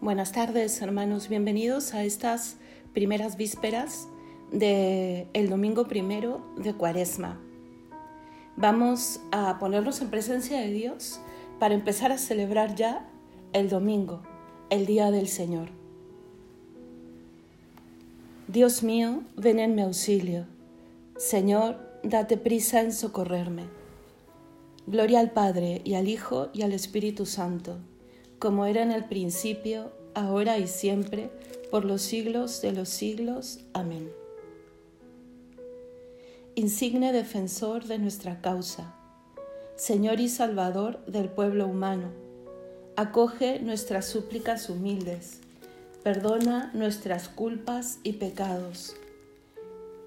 [0.00, 1.28] Buenas tardes, hermanos.
[1.28, 2.56] Bienvenidos a estas
[2.94, 4.08] primeras vísperas
[4.50, 7.38] del el domingo primero de Cuaresma.
[8.56, 11.20] Vamos a ponernos en presencia de Dios
[11.58, 13.10] para empezar a celebrar ya
[13.52, 14.22] el domingo,
[14.70, 15.68] el día del Señor.
[18.48, 20.46] Dios mío, ven en mi auxilio.
[21.18, 23.64] Señor, date prisa en socorrerme.
[24.86, 27.76] Gloria al Padre y al Hijo y al Espíritu Santo
[28.40, 31.30] como era en el principio, ahora y siempre,
[31.70, 33.60] por los siglos de los siglos.
[33.74, 34.10] Amén.
[36.54, 38.94] Insigne defensor de nuestra causa,
[39.76, 42.08] Señor y Salvador del pueblo humano,
[42.96, 45.40] acoge nuestras súplicas humildes,
[46.02, 48.96] perdona nuestras culpas y pecados.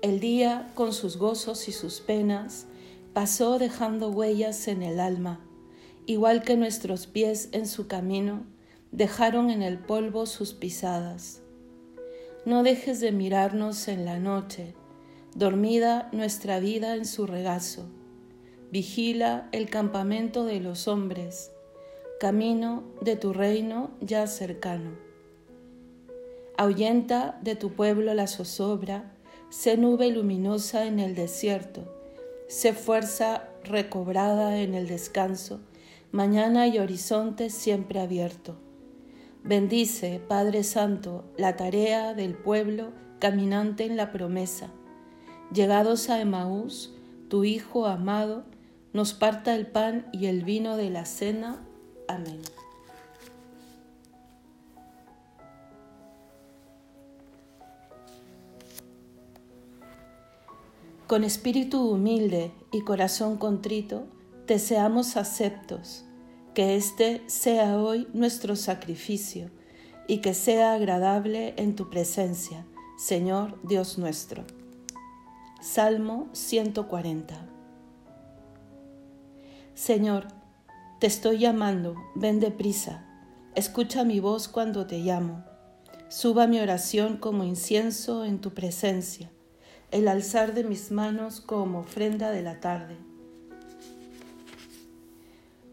[0.01, 2.65] El día, con sus gozos y sus penas,
[3.13, 5.39] pasó dejando huellas en el alma
[6.05, 8.45] igual que nuestros pies en su camino,
[8.91, 11.41] dejaron en el polvo sus pisadas.
[12.45, 14.75] No dejes de mirarnos en la noche,
[15.35, 17.85] dormida nuestra vida en su regazo.
[18.71, 21.51] Vigila el campamento de los hombres,
[22.19, 24.91] camino de tu reino ya cercano.
[26.57, 29.11] Ahuyenta de tu pueblo la zozobra,
[29.49, 31.91] sé nube luminosa en el desierto,
[32.47, 35.61] sé fuerza recobrada en el descanso,
[36.13, 38.55] mañana y horizonte siempre abierto.
[39.43, 44.69] Bendice, Padre Santo, la tarea del pueblo caminante en la promesa.
[45.51, 46.93] Llegados a Emaús,
[47.29, 48.43] tu Hijo amado,
[48.93, 51.65] nos parta el pan y el vino de la cena.
[52.07, 52.41] Amén.
[61.07, 64.05] Con espíritu humilde y corazón contrito,
[64.45, 66.02] te seamos aceptos,
[66.53, 69.49] que este sea hoy nuestro sacrificio
[70.07, 72.65] y que sea agradable en tu presencia,
[72.97, 74.43] Señor Dios nuestro.
[75.61, 77.49] Salmo 140
[79.73, 80.27] Señor,
[80.99, 83.03] te estoy llamando, ven deprisa,
[83.55, 85.43] escucha mi voz cuando te llamo.
[86.09, 89.31] Suba mi oración como incienso en tu presencia,
[89.89, 93.12] el alzar de mis manos como ofrenda de la tarde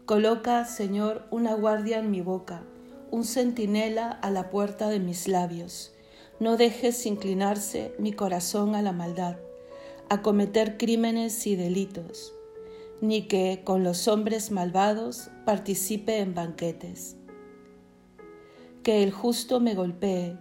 [0.05, 2.63] Coloca, Señor, una guardia en mi boca,
[3.11, 5.93] un centinela a la puerta de mis labios.
[6.39, 9.37] No dejes inclinarse mi corazón a la maldad,
[10.09, 12.33] a cometer crímenes y delitos,
[12.99, 17.15] ni que con los hombres malvados participe en banquetes.
[18.81, 20.35] Que el justo me golpee,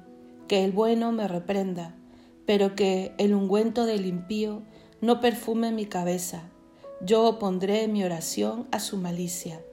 [0.48, 1.96] que el bueno me reprenda,
[2.46, 4.62] pero que el ungüento del impío
[5.02, 6.50] no perfume mi cabeza
[7.02, 9.64] yo opondré mi oración a su malicia.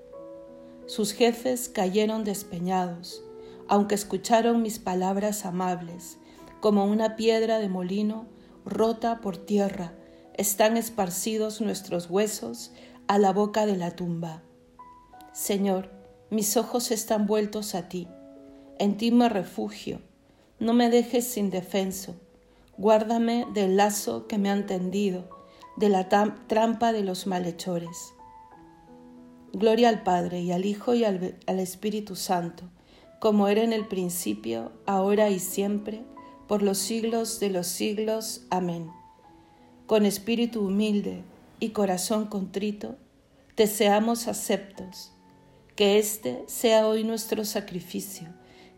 [0.86, 3.22] Sus jefes cayeron despeñados,
[3.68, 6.18] aunque escucharon mis palabras amables,
[6.62, 8.28] como una piedra de molino
[8.66, 9.94] rota por tierra,
[10.36, 12.72] están esparcidos nuestros huesos
[13.08, 14.42] a la boca de la tumba.
[15.34, 15.92] Señor,
[16.30, 18.08] mis ojos están vueltos a ti,
[18.80, 20.02] en ti me refugio,
[20.60, 22.16] no me dejes sin defenso,
[22.78, 25.37] guárdame del lazo que me han tendido
[25.78, 28.14] de la trampa de los malhechores.
[29.54, 32.64] Gloria al Padre y al Hijo y al, Espíritu Santo,
[33.20, 36.04] como era en el principio, ahora y siempre,
[36.48, 38.46] por los siglos de los siglos.
[38.50, 38.92] Amén.
[39.86, 41.24] Con espíritu humilde
[41.60, 42.98] y corazón contrito,
[43.56, 45.14] te seamos aceptos.
[45.76, 48.30] Que este sea hoy nuestro sacrificio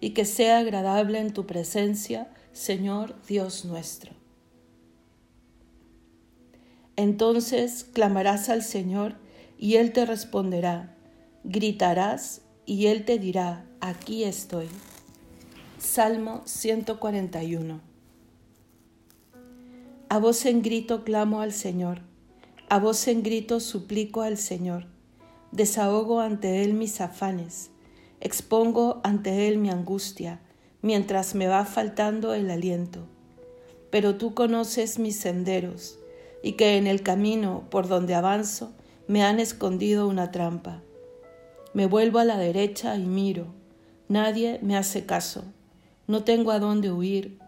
[0.01, 4.18] y que sea agradable en tu presencia, Señor Dios nuestro.
[6.99, 9.15] Entonces clamarás al Señor
[9.57, 10.97] y Él te responderá.
[11.45, 14.67] Gritarás y Él te dirá, aquí estoy.
[15.77, 17.79] Salmo 141.
[20.09, 22.01] A voz en grito clamo al Señor,
[22.67, 24.85] a voz en grito suplico al Señor,
[25.53, 27.71] desahogo ante Él mis afanes,
[28.19, 30.41] expongo ante Él mi angustia,
[30.81, 33.07] mientras me va faltando el aliento.
[33.89, 35.98] Pero tú conoces mis senderos,
[36.41, 38.71] y que en el camino por donde avanzo
[39.07, 40.81] me han escondido una trampa.
[41.73, 43.47] Me vuelvo a la derecha y miro.
[44.07, 45.43] Nadie me hace caso.
[46.07, 47.39] No tengo a dónde huir.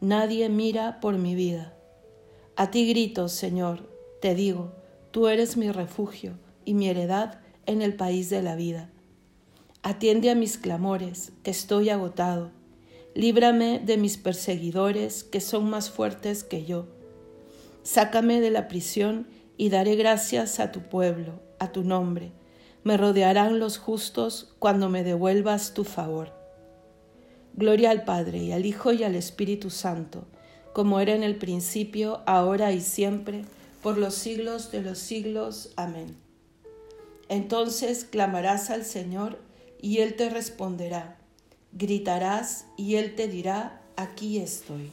[0.00, 1.74] Nadie mira por mi vida.
[2.54, 3.90] A ti grito, Señor,
[4.20, 4.72] te digo,
[5.10, 8.90] tú eres mi refugio y mi heredad en el país de la vida.
[9.82, 12.50] Atiende a mis clamores, que estoy agotado.
[13.14, 16.95] Líbrame de mis perseguidores, que son más fuertes que yo
[17.86, 22.32] Sácame de la prisión y daré gracias a tu pueblo, a tu nombre.
[22.82, 26.32] Me rodearán los justos cuando me devuelvas tu favor.
[27.54, 30.24] Gloria al Padre y al Hijo y al Espíritu Santo,
[30.72, 33.44] como era en el principio, ahora y siempre,
[33.84, 35.70] por los siglos de los siglos.
[35.76, 36.16] Amén.
[37.28, 39.38] Entonces clamarás al Señor
[39.80, 41.18] y Él te responderá.
[41.70, 44.90] Gritarás y Él te dirá, aquí estoy.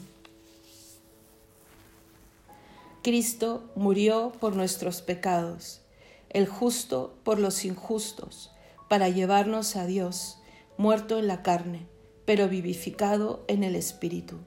[3.04, 5.82] Cristo murió por nuestros pecados,
[6.30, 8.52] el justo por los injustos,
[8.90, 10.40] para llevarnos a Dios,
[10.78, 11.94] muerto en la carne
[12.26, 14.40] pero vivificado en el Espíritu.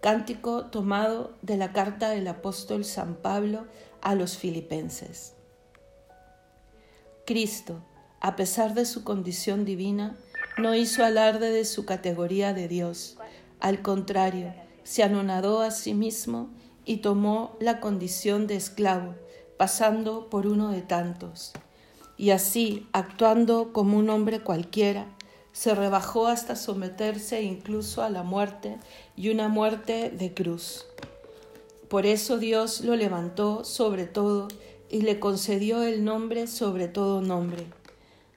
[0.00, 3.66] Cántico tomado de la carta del apóstol San Pablo
[4.00, 5.34] a los filipenses.
[7.24, 7.84] Cristo,
[8.20, 10.16] a pesar de su condición divina,
[10.58, 13.16] no hizo alarde de su categoría de Dios.
[13.60, 14.52] Al contrario,
[14.82, 16.50] se anonadó a sí mismo
[16.84, 19.14] y tomó la condición de esclavo,
[19.56, 21.52] pasando por uno de tantos.
[22.16, 25.06] Y así, actuando como un hombre cualquiera,
[25.52, 28.78] se rebajó hasta someterse incluso a la muerte
[29.16, 30.86] y una muerte de cruz.
[31.88, 34.48] Por eso Dios lo levantó sobre todo
[34.88, 37.66] y le concedió el nombre sobre todo nombre,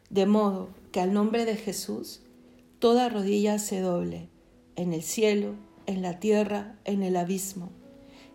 [0.10, 2.22] de modo que al nombre de Jesús
[2.80, 4.30] toda rodilla se doble,
[4.76, 5.56] en el cielo,
[5.86, 7.72] en la tierra, en el abismo,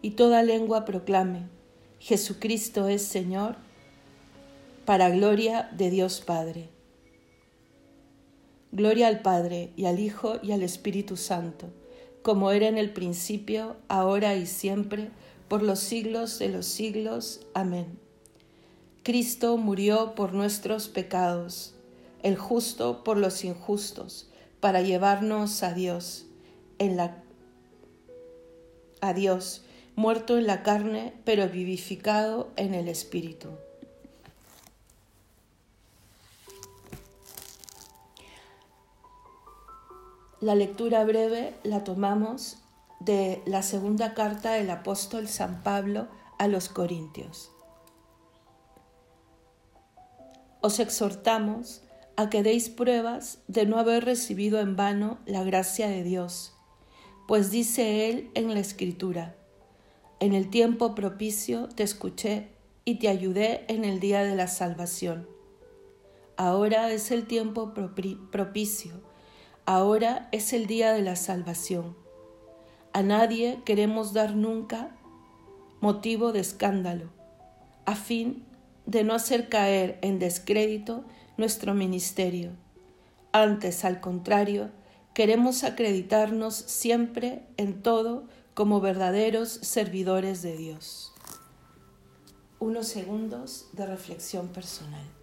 [0.02, 1.48] y toda lengua proclame,
[1.98, 3.56] Jesucristo es Señor,
[4.84, 6.70] para gloria de Dios Padre.
[8.72, 11.68] Gloria al Padre y al Hijo y al Espíritu Santo,
[12.22, 15.10] como era en el principio, ahora y siempre,
[15.48, 17.40] por los siglos de los siglos.
[17.54, 17.98] Amén.
[19.02, 21.74] Cristo murió por nuestros pecados,
[22.22, 24.28] el justo por los injustos,
[24.60, 26.26] para llevarnos a Dios,
[26.78, 27.22] en la
[29.00, 29.64] a Dios,
[29.96, 33.48] muerto en la carne, pero vivificado en el Espíritu.
[40.40, 42.56] La lectura breve la tomamos
[42.98, 46.08] de la segunda carta del apóstol San Pablo
[46.38, 47.50] a los Corintios.
[50.62, 51.82] Os exhortamos
[52.16, 56.54] a que deis pruebas de no haber recibido en vano la gracia de Dios,
[57.28, 59.36] pues dice él en la Escritura,
[60.20, 62.48] en el tiempo propicio te escuché
[62.84, 65.28] y te ayudé en el día de la salvación.
[66.36, 69.00] Ahora es el tiempo propicio
[69.66, 71.94] Ahora es el día de la salvación.
[72.92, 74.96] A nadie queremos dar nunca
[75.80, 77.10] motivo de escándalo,
[77.84, 78.44] a fin
[78.86, 81.04] de no hacer caer en descrédito
[81.36, 82.50] nuestro ministerio.
[83.30, 84.70] Antes, al contrario,
[85.14, 88.24] queremos acreditarnos siempre en todo
[88.54, 91.12] como verdaderos servidores de Dios.
[92.58, 95.19] Unos segundos de reflexión personal.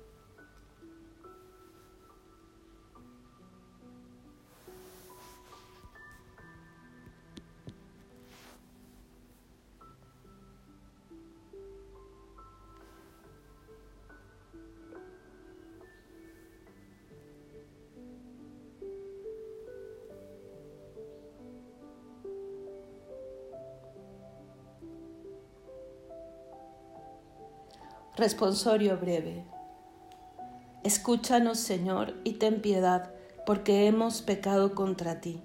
[28.17, 29.45] Responsorio breve.
[30.83, 33.11] Escúchanos, Señor, y ten piedad,
[33.45, 35.39] porque hemos pecado contra ti.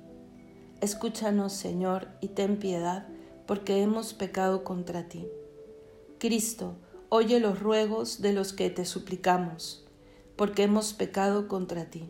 [0.80, 3.06] Escúchanos, Señor, y ten piedad,
[3.46, 5.28] porque hemos pecado contra ti.
[6.18, 6.76] Cristo,
[7.10, 9.86] oye los ruegos de los que te suplicamos,
[10.34, 12.08] porque hemos pecado contra ti.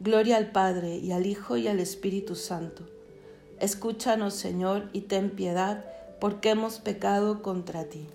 [0.00, 2.88] Gloria al Padre y al Hijo y al Espíritu Santo.
[3.60, 5.84] Escúchanos, Señor, y ten piedad,
[6.20, 8.08] porque hemos pecado contra ti.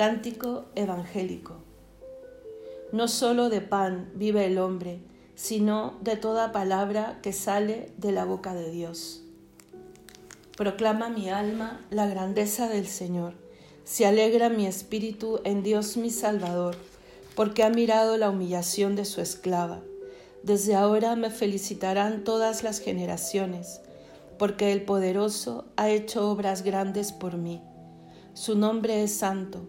[0.00, 1.56] Cántico evangélico.
[2.90, 5.02] No solo de pan vive el hombre,
[5.34, 9.22] sino de toda palabra que sale de la boca de Dios.
[10.56, 13.34] Proclama mi alma la grandeza del Señor.
[13.84, 16.76] Se alegra mi espíritu en Dios mi Salvador,
[17.34, 19.82] porque ha mirado la humillación de su esclava.
[20.42, 23.82] Desde ahora me felicitarán todas las generaciones,
[24.38, 27.62] porque el poderoso ha hecho obras grandes por mí.
[28.32, 29.68] Su nombre es santo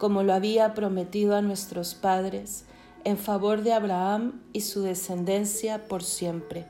[0.00, 2.64] como lo había prometido a nuestros padres,
[3.04, 6.66] en favor de Abraham y su descendencia por siempre.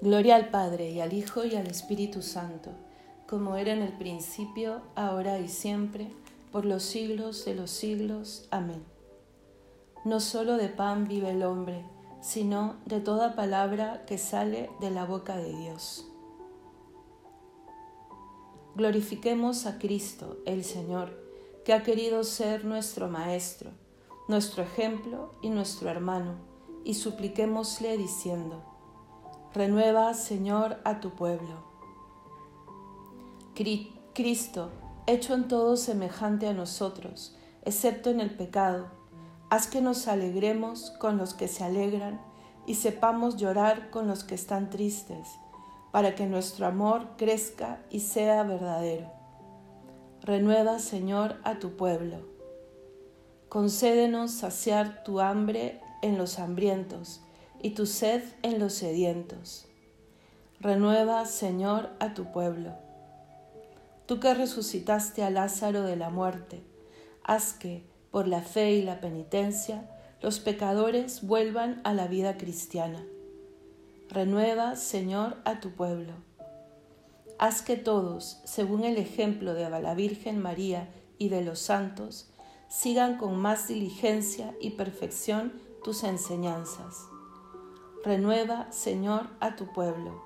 [0.00, 2.70] Gloria al Padre y al Hijo y al Espíritu Santo,
[3.26, 6.12] como era en el principio, ahora y siempre,
[6.52, 8.46] por los siglos de los siglos.
[8.52, 8.84] Amén.
[10.04, 11.84] No solo de pan vive el hombre,
[12.20, 16.06] sino de toda palabra que sale de la boca de Dios.
[18.76, 21.29] Glorifiquemos a Cristo, el Señor,
[21.64, 23.70] que ha querido ser nuestro Maestro,
[24.28, 26.36] nuestro ejemplo y nuestro hermano,
[26.84, 28.62] y supliquémosle diciendo,
[29.52, 31.68] Renueva, Señor, a tu pueblo.
[34.14, 34.70] Cristo,
[35.06, 38.88] hecho en todo semejante a nosotros, excepto en el pecado,
[39.50, 42.20] haz que nos alegremos con los que se alegran
[42.66, 45.28] y sepamos llorar con los que están tristes,
[45.90, 49.19] para que nuestro amor crezca y sea verdadero.
[50.22, 52.18] Renueva, Señor, a tu pueblo.
[53.48, 57.22] Concédenos saciar tu hambre en los hambrientos
[57.62, 59.66] y tu sed en los sedientos.
[60.60, 62.74] Renueva, Señor, a tu pueblo.
[64.04, 66.62] Tú que resucitaste a Lázaro de la muerte,
[67.24, 69.88] haz que, por la fe y la penitencia,
[70.20, 73.02] los pecadores vuelvan a la vida cristiana.
[74.10, 76.12] Renueva, Señor, a tu pueblo.
[77.42, 82.28] Haz que todos, según el ejemplo de la Virgen María y de los santos,
[82.68, 87.06] sigan con más diligencia y perfección tus enseñanzas
[88.04, 90.22] Renueva, Señor, a tu pueblo.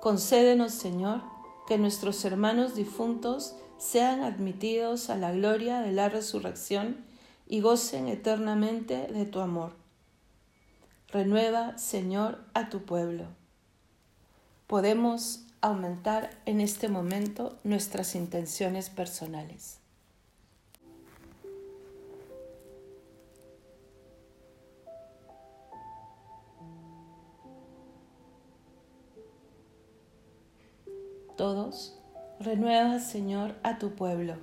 [0.00, 1.20] Concédenos, Señor,
[1.68, 7.04] que nuestros hermanos difuntos sean admitidos a la gloria de la resurrección
[7.46, 9.74] y gocen eternamente de tu amor.
[11.08, 13.41] Renueva, Señor, a tu pueblo.
[14.72, 19.80] Podemos aumentar en este momento nuestras intenciones personales.
[31.36, 31.98] todos,
[32.40, 34.36] renueva, Señor, a tu pueblo.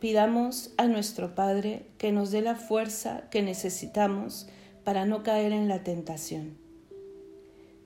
[0.00, 4.48] Pidamos a nuestro Padre que nos dé la fuerza que necesitamos
[4.84, 6.65] para no caer en la tentación.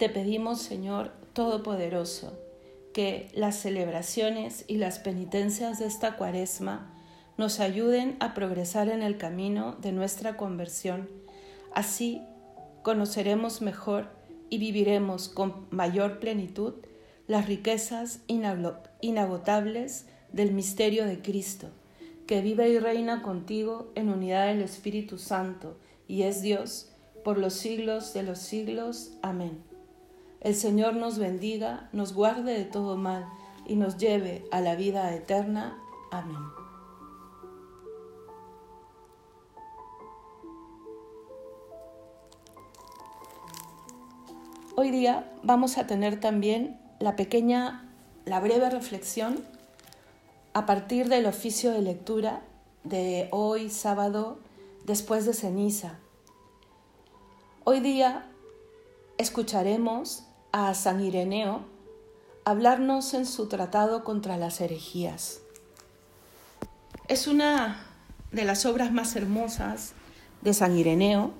[0.00, 2.32] Te pedimos, Señor Todopoderoso,
[2.94, 6.90] que las celebraciones y las penitencias de esta cuaresma
[7.36, 11.10] nos ayuden a progresar en el camino de nuestra conversión.
[11.74, 12.22] Así
[12.82, 14.08] conoceremos mejor
[14.48, 16.76] y viviremos con mayor plenitud
[17.26, 21.68] las riquezas inagotables del misterio de Cristo,
[22.26, 25.76] que vive y reina contigo en unidad del Espíritu Santo
[26.08, 26.90] y es Dios
[27.22, 29.12] por los siglos de los siglos.
[29.20, 29.69] Amén.
[30.40, 33.28] El Señor nos bendiga, nos guarde de todo mal
[33.66, 35.78] y nos lleve a la vida eterna.
[36.10, 36.38] Amén.
[44.76, 47.92] Hoy día vamos a tener también la pequeña,
[48.24, 49.44] la breve reflexión
[50.54, 52.40] a partir del oficio de lectura
[52.82, 54.38] de hoy, sábado,
[54.86, 55.98] después de ceniza.
[57.64, 58.26] Hoy día
[59.18, 61.64] escucharemos a San Ireneo
[62.44, 65.40] hablarnos en su tratado contra las herejías.
[67.08, 67.86] Es una
[68.32, 69.92] de las obras más hermosas
[70.42, 71.32] de San Ireneo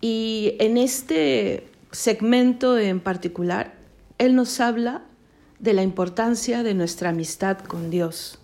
[0.00, 3.74] y en este segmento en particular,
[4.18, 5.02] él nos habla
[5.58, 8.38] de la importancia de nuestra amistad con Dios.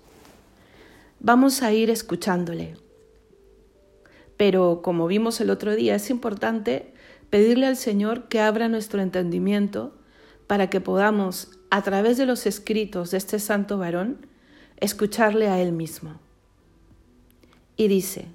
[1.21, 2.77] Vamos a ir escuchándole.
[4.37, 6.92] Pero como vimos el otro día, es importante
[7.33, 9.97] pedirle al Señor que abra nuestro entendimiento
[10.47, 14.27] para que podamos, a través de los escritos de este santo varón,
[14.77, 16.21] escucharle a Él mismo.
[17.75, 18.27] Y dice,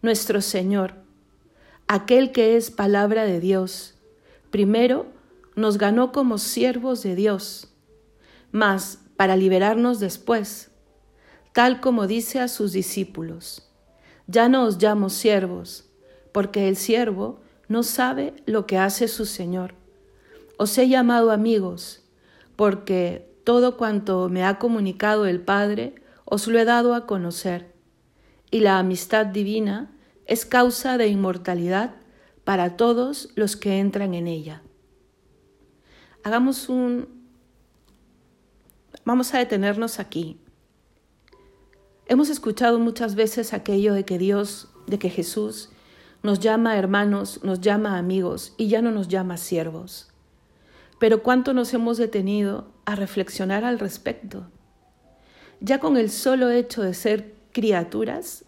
[0.00, 0.94] Nuestro Señor,
[1.86, 3.94] aquel que es palabra de Dios,
[4.50, 5.04] primero
[5.54, 7.74] nos ganó como siervos de Dios,
[8.52, 10.70] mas para liberarnos después,
[11.52, 13.70] tal como dice a sus discípulos,
[14.26, 15.90] ya no os llamo siervos,
[16.34, 17.38] porque el siervo
[17.68, 19.76] no sabe lo que hace su Señor.
[20.56, 22.02] Os he llamado amigos,
[22.56, 27.72] porque todo cuanto me ha comunicado el Padre os lo he dado a conocer,
[28.50, 29.92] y la amistad divina
[30.26, 31.94] es causa de inmortalidad
[32.42, 34.64] para todos los que entran en ella.
[36.24, 37.28] Hagamos un...
[39.04, 40.40] Vamos a detenernos aquí.
[42.06, 45.70] Hemos escuchado muchas veces aquello de que Dios, de que Jesús
[46.24, 50.08] nos llama hermanos, nos llama amigos y ya no nos llama siervos.
[50.98, 54.46] Pero cuánto nos hemos detenido a reflexionar al respecto.
[55.60, 58.46] Ya con el solo hecho de ser criaturas,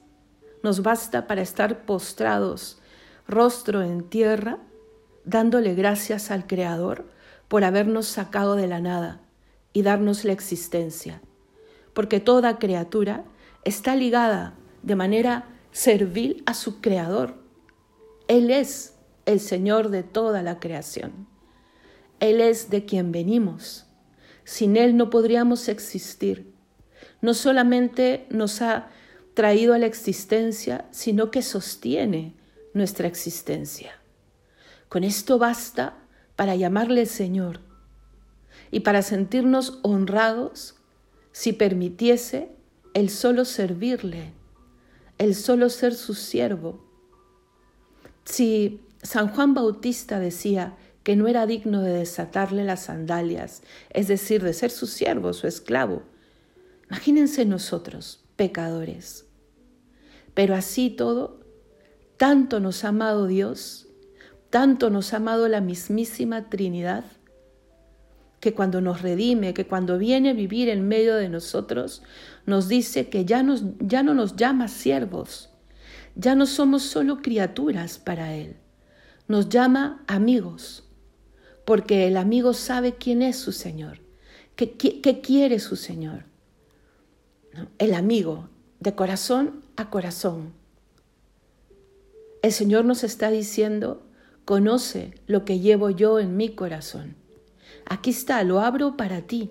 [0.63, 2.81] nos basta para estar postrados,
[3.29, 4.57] rostro en tierra,
[5.27, 7.05] dándole gracias al Creador
[7.47, 9.21] por habernos sacado de la nada
[9.75, 11.21] y darnos la existencia,
[11.93, 13.25] porque toda criatura
[13.65, 17.46] está ligada de manera servil a su Creador.
[18.29, 21.27] Él es el Señor de toda la creación.
[22.21, 23.87] Él es de quien venimos.
[24.45, 26.53] Sin Él no podríamos existir.
[27.21, 28.89] No solamente nos ha
[29.35, 32.35] traído a la existencia, sino que sostiene
[32.73, 33.93] nuestra existencia.
[34.89, 35.99] Con esto basta
[36.37, 37.61] para llamarle Señor
[38.71, 40.77] y para sentirnos honrados
[41.33, 42.51] si permitiese
[42.95, 44.33] el solo servirle,
[45.19, 46.86] el solo ser su siervo.
[48.27, 54.43] Si San Juan Bautista decía que no era digno de desatarle las sandalias, es decir,
[54.43, 56.03] de ser su siervo, su esclavo,
[56.91, 59.25] imagínense nosotros, pecadores.
[60.35, 61.41] Pero así todo,
[62.19, 63.87] tanto nos ha amado Dios
[64.51, 67.05] tanto nos ha amado la mismísima Trinidad,
[68.41, 72.03] que cuando nos redime, que cuando viene a vivir en medio de nosotros,
[72.45, 73.45] nos dice que ya,
[73.81, 75.51] ya no nos llama siervos,
[76.17, 78.57] ya no somos solo criaturas para Él,
[79.29, 80.85] nos llama amigos,
[81.65, 84.01] porque el amigo sabe quién es su Señor,
[84.57, 86.25] qué, quiere su Señor.
[87.79, 88.49] El amigo,
[88.81, 90.53] de corazón a corazón.
[92.43, 94.03] El Señor nos está diciendo
[94.45, 97.17] Conoce lo que llevo yo en mi corazón.
[97.85, 99.51] Aquí está, lo abro para ti,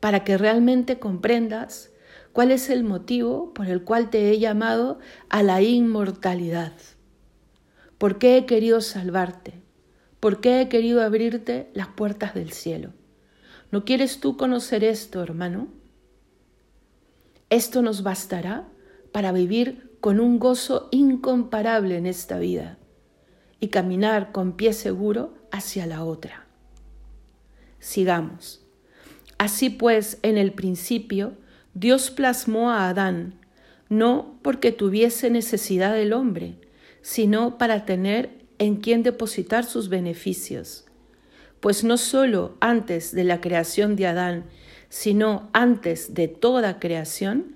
[0.00, 1.90] para que realmente comprendas
[2.36, 4.98] cuál es el motivo por el cual te he llamado
[5.30, 6.74] a la inmortalidad.
[7.96, 9.54] ¿Por qué he querido salvarte?
[10.20, 12.92] ¿Por qué he querido abrirte las puertas del cielo?
[13.70, 15.68] ¿No quieres tú conocer esto, hermano?
[17.48, 18.68] Esto nos bastará
[19.12, 22.76] para vivir con un gozo incomparable en esta vida
[23.60, 26.44] y caminar con pie seguro hacia la otra.
[27.78, 28.62] Sigamos.
[29.38, 31.38] Así pues, en el principio,
[31.78, 33.34] Dios plasmó a Adán,
[33.90, 36.54] no porque tuviese necesidad del hombre,
[37.02, 40.86] sino para tener en quien depositar sus beneficios.
[41.60, 44.46] Pues no sólo antes de la creación de Adán,
[44.88, 47.54] sino antes de toda creación,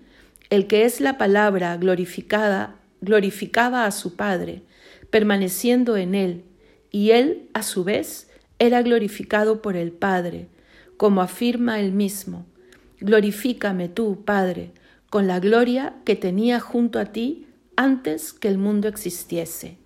[0.51, 4.61] el que es la palabra glorificada glorificaba a su Padre,
[5.09, 6.45] permaneciendo en él,
[6.91, 8.29] y él, a su vez,
[8.59, 10.49] era glorificado por el Padre,
[10.99, 12.45] como afirma él mismo.
[13.01, 14.73] Glorifícame tú, Padre,
[15.09, 19.79] con la gloria que tenía junto a ti antes que el mundo existiese.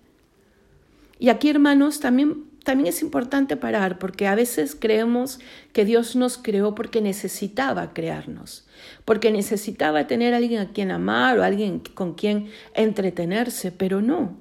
[1.17, 5.39] Y aquí, hermanos, también, también es importante parar, porque a veces creemos
[5.71, 8.67] que Dios nos creó porque necesitaba crearnos,
[9.05, 14.37] porque necesitaba tener alguien a quien amar o alguien con quien entretenerse, pero no.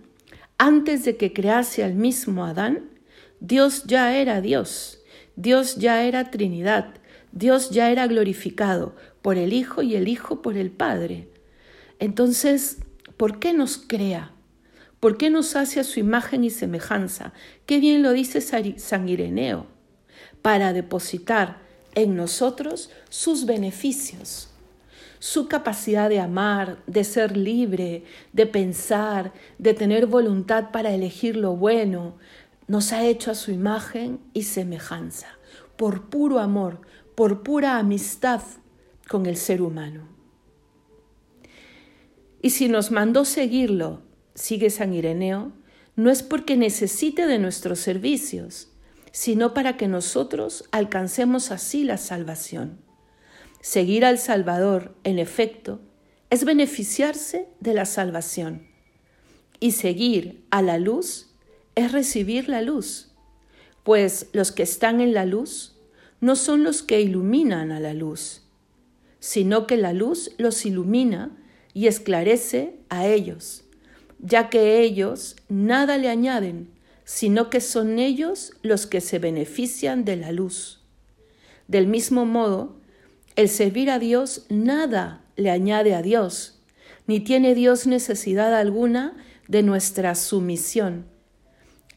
[0.58, 2.90] Antes de que crease al mismo Adán,
[3.40, 5.00] Dios ya era Dios,
[5.37, 6.94] Dios ya era Trinidad,
[7.35, 11.29] Dios ya era glorificado por el Hijo y el Hijo por el Padre.
[11.99, 12.79] Entonces,
[13.16, 14.31] ¿por qué nos crea?
[15.01, 17.33] ¿Por qué nos hace a su imagen y semejanza?
[17.66, 19.66] Qué bien lo dice San Ireneo,
[20.42, 21.59] para depositar
[21.97, 24.49] en nosotros sus beneficios
[25.25, 31.57] su capacidad de amar, de ser libre, de pensar, de tener voluntad para elegir lo
[31.57, 32.18] bueno,
[32.66, 35.29] nos ha hecho a su imagen y semejanza,
[35.79, 36.83] por puro amor,
[37.14, 38.42] por pura amistad
[39.09, 40.09] con el ser humano.
[42.42, 44.03] Y si nos mandó seguirlo,
[44.35, 45.53] sigue San Ireneo,
[45.96, 48.68] no es porque necesite de nuestros servicios,
[49.12, 52.81] sino para que nosotros alcancemos así la salvación.
[53.61, 55.81] Seguir al Salvador, en efecto,
[56.31, 58.66] es beneficiarse de la salvación.
[59.61, 61.31] Y seguir a la luz
[61.77, 63.12] es recibir la luz,
[63.85, 65.73] pues los que están en la luz
[66.24, 68.40] no son los que iluminan a la luz,
[69.20, 71.37] sino que la luz los ilumina
[71.74, 73.64] y esclarece a ellos,
[74.20, 76.70] ya que ellos nada le añaden,
[77.04, 80.80] sino que son ellos los que se benefician de la luz.
[81.68, 82.80] Del mismo modo,
[83.37, 86.62] el servir a Dios nada le añade a Dios,
[87.06, 89.14] ni tiene Dios necesidad alguna
[89.46, 91.04] de nuestra sumisión.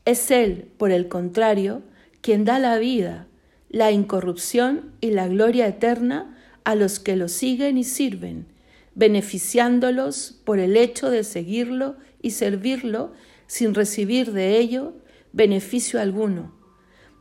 [0.03, 1.81] Es Él, por el contrario,
[2.19, 3.26] quien da la vida,
[3.69, 8.47] la incorrupción y la gloria eterna a los que lo siguen y sirven,
[8.95, 13.13] beneficiándolos por el hecho de seguirlo y servirlo
[13.45, 14.93] sin recibir de ello
[15.31, 16.53] beneficio alguno,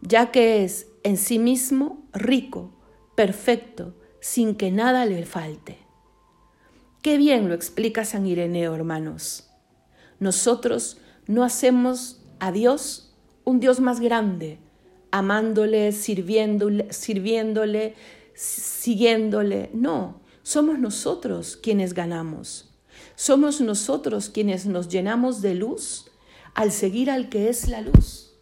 [0.01, 2.77] ya que es en sí mismo rico,
[3.15, 5.79] perfecto, sin que nada le falte.
[7.03, 9.49] Qué bien lo explica San Ireneo, hermanos.
[10.19, 14.59] Nosotros no hacemos a Dios un Dios más grande,
[15.11, 17.95] amándole, sirviéndole, sirviéndole,
[18.35, 19.71] siguiéndole.
[19.73, 22.71] No, somos nosotros quienes ganamos.
[23.15, 26.07] Somos nosotros quienes nos llenamos de luz
[26.55, 28.35] al seguir al que es la luz,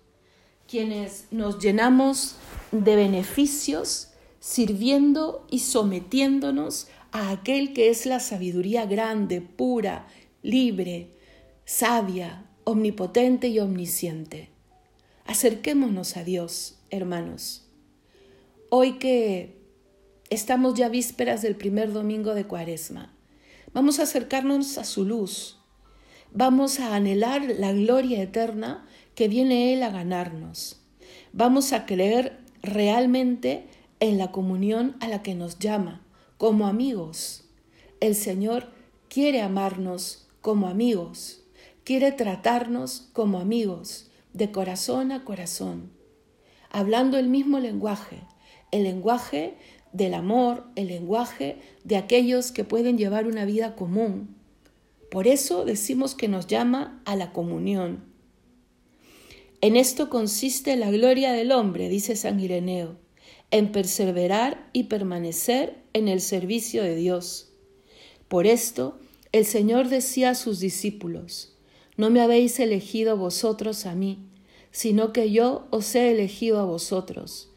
[0.69, 2.37] quienes nos llenamos
[2.73, 4.09] de beneficios
[4.41, 10.07] sirviendo y sometiéndonos a aquel que es la sabiduría grande, pura,
[10.43, 11.11] libre,
[11.65, 14.54] sabia, omnipotente y omnisciente.
[15.27, 17.65] Acerquémonos a Dios, hermanos.
[18.69, 19.57] Hoy que
[20.29, 23.11] estamos ya vísperas del primer domingo de Cuaresma,
[23.73, 25.59] vamos a acercarnos a su luz.
[26.31, 30.83] Vamos a anhelar la gloria eterna que viene Él a ganarnos.
[31.33, 33.67] Vamos a creer realmente
[34.01, 36.03] en la comunión a la que nos llama,
[36.37, 37.45] como amigos.
[38.01, 38.73] El Señor
[39.09, 41.45] quiere amarnos como amigos,
[41.83, 45.91] quiere tratarnos como amigos, de corazón a corazón,
[46.69, 48.19] hablando el mismo lenguaje,
[48.73, 49.55] el lenguaje
[49.93, 54.37] del amor, el lenguaje de aquellos que pueden llevar una vida común.
[55.11, 58.05] Por eso decimos que nos llama a la comunión.
[59.61, 62.97] En esto consiste la gloria del hombre, dice San Ireneo,
[63.53, 67.53] en perseverar y permanecer en el servicio de Dios.
[68.27, 68.99] Por esto
[69.31, 71.54] el Señor decía a sus discípulos,
[71.97, 74.19] No me habéis elegido vosotros a mí,
[74.71, 77.51] sino que yo os he elegido a vosotros,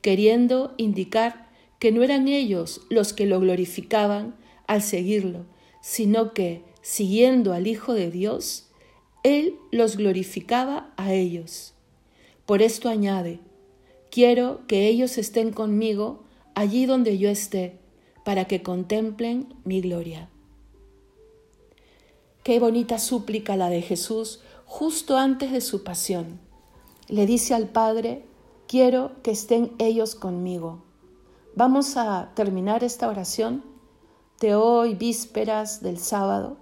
[0.00, 4.34] queriendo indicar que no eran ellos los que lo glorificaban
[4.66, 5.46] al seguirlo,
[5.80, 8.70] sino que, siguiendo al Hijo de Dios,
[9.22, 11.74] Él los glorificaba a ellos.
[12.46, 13.38] Por esto añade,
[14.10, 17.78] quiero que ellos estén conmigo allí donde yo esté,
[18.24, 20.30] para que contemplen mi gloria.
[22.44, 26.38] Qué bonita súplica la de Jesús justo antes de su pasión.
[27.08, 28.26] Le dice al Padre,
[28.68, 30.84] quiero que estén ellos conmigo.
[31.56, 33.64] Vamos a terminar esta oración
[34.40, 36.58] de hoy, vísperas del sábado,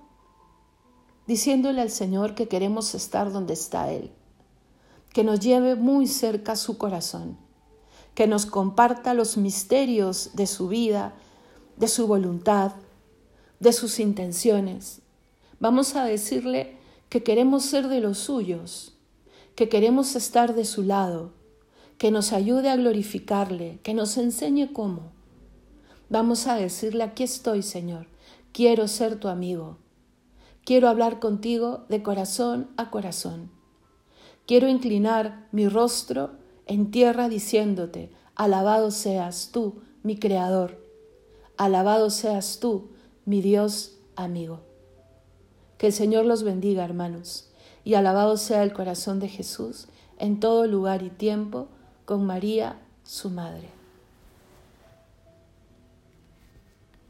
[1.26, 4.12] diciéndole al Señor que queremos estar donde está Él,
[5.12, 7.36] que nos lleve muy cerca su corazón,
[8.14, 11.12] que nos comparta los misterios de su vida,
[11.76, 12.70] de su voluntad,
[13.58, 15.01] de sus intenciones.
[15.62, 16.72] Vamos a decirle
[17.08, 18.96] que queremos ser de los suyos,
[19.54, 21.30] que queremos estar de su lado,
[21.98, 25.12] que nos ayude a glorificarle, que nos enseñe cómo.
[26.10, 28.08] Vamos a decirle, aquí estoy, Señor,
[28.50, 29.76] quiero ser tu amigo,
[30.64, 33.48] quiero hablar contigo de corazón a corazón,
[34.48, 36.32] quiero inclinar mi rostro
[36.66, 40.82] en tierra diciéndote, alabado seas tú, mi Creador,
[41.56, 42.88] Alabado seas tú,
[43.26, 44.71] mi Dios amigo.
[45.82, 47.48] Que el Señor los bendiga, hermanos,
[47.82, 49.88] y alabado sea el corazón de Jesús
[50.20, 51.66] en todo lugar y tiempo,
[52.04, 53.81] con María, su Madre.